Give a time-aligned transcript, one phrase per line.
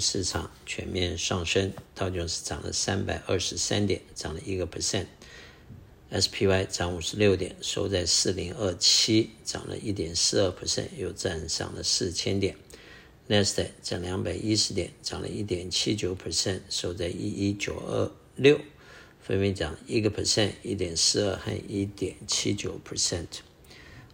[0.00, 12.56] 市场全面上升，道琼斯涨了三百二十三点，涨了一个 percent；SPY 涨五十六点，收在四零二七，涨了一点四二 percent，又站上了四千点。
[13.28, 18.60] 纳斯达克涨两百一十点，涨了一点七九 percent，收在一一九二六，
[19.20, 23.26] 分别涨一个 percent、一点四二和一点七九 percent。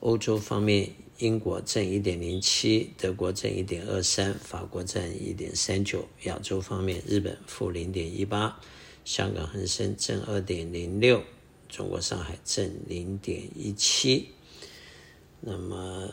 [0.00, 6.06] 欧洲方面，英国正一点零七，德国正一点二三，法国正一点三九。
[6.24, 8.60] 亚洲方面，日本负零点一八，
[9.04, 11.22] 香港恒生正二点零六，
[11.68, 14.28] 中国上海正零点一七。
[15.40, 16.10] 那么。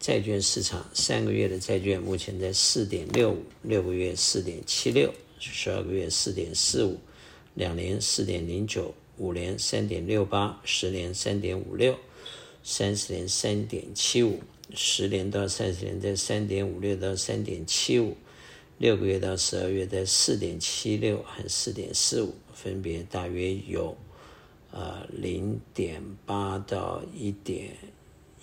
[0.00, 6.98] 债券市场三个月的债券目前在四点六五，六个月四点七六，十二个月四点四五，
[7.54, 11.96] 两年四点零九，五年三点六八，十年三点五六，
[12.62, 14.40] 三十年三点七五，
[14.74, 18.16] 十年到三十年在三点五六到三点七五，
[18.78, 23.96] 六个月到十二月在四点七六和四点四五，分别大约有
[24.70, 27.76] 呃零点八到一点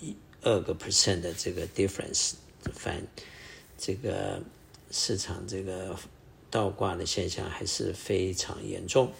[0.00, 0.14] 一。
[0.42, 2.32] 二个 percent 的这个 difference，
[2.72, 3.06] 反
[3.76, 4.42] 这个
[4.90, 5.94] 市场这个
[6.50, 9.12] 倒挂的现象还是非常严重。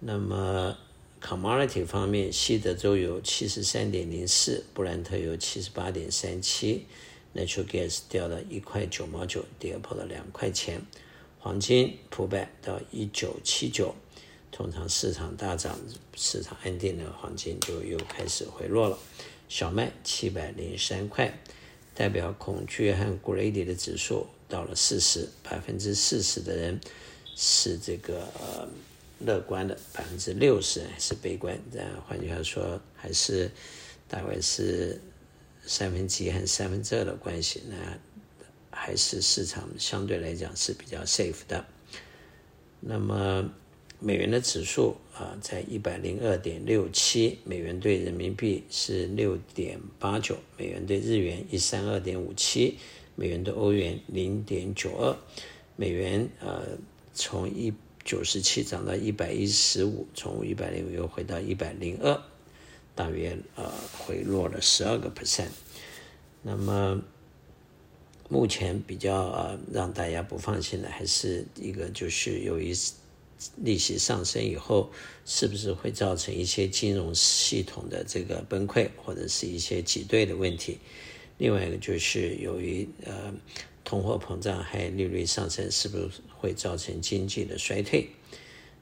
[0.00, 0.76] 那么
[1.24, 6.84] commodity 方面，西德州油七十三点零四，布兰特油七十八点三七
[7.34, 10.82] ，natural gas 掉到一块九毛九，跌破了两块钱。
[11.38, 13.94] 黄金 pullback 到一九七九，
[14.52, 15.80] 通常市场大涨，
[16.14, 18.98] 市场安定的黄金就又开始回落了。
[19.48, 21.38] 小麦七百零三块，
[21.94, 26.78] 代表恐惧和 greedy 的指数到了四十，百分之四十的人
[27.34, 28.68] 是这个呃
[29.20, 31.58] 乐观的，百分之六十还是悲观。
[31.74, 33.50] 但换句话说，还是
[34.08, 35.00] 大概是
[35.64, 37.62] 三分之一和三分之二的关系。
[37.68, 37.76] 那
[38.70, 41.64] 还是市场相对来讲是比较 safe 的。
[42.80, 43.50] 那么。
[44.00, 52.76] 美元的指数啊，在一百零二点六七，美元兑人民币是六点八九，美元兑日元一三二点五七，
[53.14, 55.16] 美元兑欧元零点九二，
[55.76, 56.76] 美元呃
[57.14, 57.72] 从一
[58.04, 62.22] 九十七涨到一百一十五，从一百零五又回到一百零二，
[62.94, 65.50] 大约呃回落了十二个 percent。
[66.42, 67.02] 那么
[68.28, 72.74] 目前比较呃让大家不放心的，还是一个就是由于。
[73.56, 74.90] 利息上升以后，
[75.26, 80.78] 是不是会造成一些金融系统的这个崩溃，或者是一些挤兑的问题？
[81.36, 83.34] 另外一个就是由于呃
[83.84, 88.08] 通货膨胀还有利率上升，是不是会造成经济的衰退？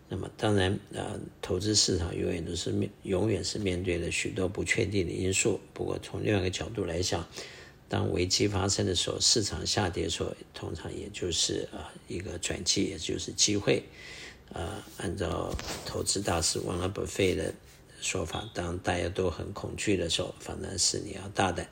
[0.08, 5.58] 那么当然，呃，投资市场永远都是面永远是面对了许多不确定的因素。
[5.72, 7.26] 不过从另外一个角度来讲，
[7.88, 13.82] 当危机发生的时候，市场下跌的时候，通常也就是啊一个转机，也就是机会。
[14.52, 17.54] 呃，按照投资大师沃伦·巴菲的
[18.02, 21.64] 说法，当大家都很恐惧的时候，反而是你要大胆；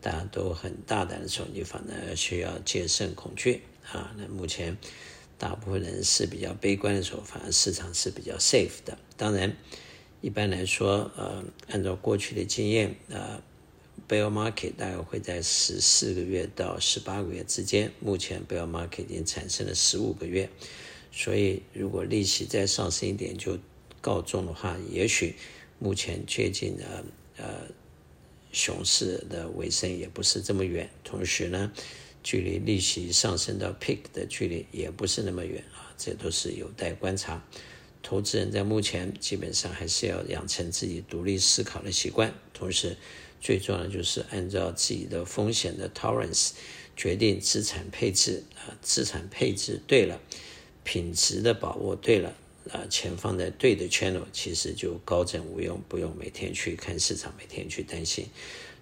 [0.00, 4.14] 大家都很大胆的时候，你反而需要戒慎恐惧啊。
[4.16, 4.76] 那目前
[5.36, 8.96] 大部分人是比较悲观的时候，反而市场是比较 safe 的。
[9.16, 9.56] 当然，
[10.20, 13.42] 一般来说，呃，按照过去的经验，呃
[14.08, 17.92] ，bear market 大概会在十四个月到十八个月之间。
[18.00, 20.48] 目前 bear market 已经产生了十五个月。
[21.10, 23.58] 所以，如果利息再上升一点就
[24.00, 25.34] 告终的话，也许
[25.78, 27.04] 目前接近的
[27.36, 27.62] 呃
[28.52, 30.90] 熊市的尾声也不是这么远。
[31.04, 31.72] 同时呢，
[32.22, 37.44] 距离利息上升到 peak 的距离也不是那么远啊，这都是有待观察。
[38.02, 42.96] 投资人在目前基本上还是要养成自己独立思考的习惯，同时
[43.40, 46.50] 最重要的就是按照自己的风险的 tolerance
[46.96, 50.20] 决定资产配置啊，资产配置对了。
[50.84, 52.34] 品质的把握对了，
[52.72, 58.26] 啊，钱放在对的 channel，其实就高枕无忧，不用每天去看市场，每天去担心。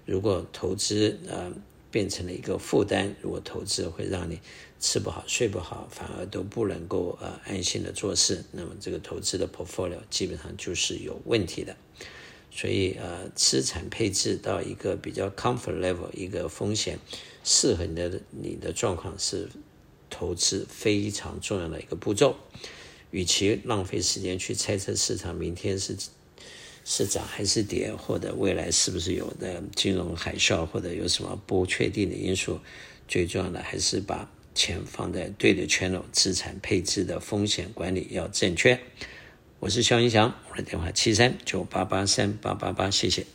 [0.05, 1.53] 如果投资呃
[1.91, 4.41] 变成了一个负担，如果投资会让你
[4.79, 11.77] 吃不好睡不好，反而都不能够呃安心的做事，那么这个投资的 portfolio 基本上就是有问题的。
[12.51, 16.99] 所以呃，资产配置到一个比较 comfort level，一个风险
[17.45, 19.49] 适合你的你的状况是。
[20.09, 22.37] 投资非常重要的一个步骤，
[23.11, 25.97] 与其浪费时间去猜测市场明天是
[26.85, 32.61] 是涨还是跌，或者未来是不是有的金融海啸，或者有什么不确定的因素，
[33.09, 38.79] 最重要的还是把钱放在对的 channel，资产配置的风险管理要正确。
[39.59, 43.27] 我是肖云祥，我的电话七三九八八三八八八，谢谢。